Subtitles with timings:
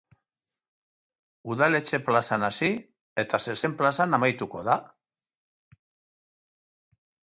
[1.55, 2.71] Udaletxe plazan hasi
[3.27, 4.83] eta zezen-plazan amaituko da.